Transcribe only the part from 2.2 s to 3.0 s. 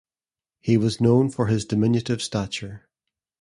stature.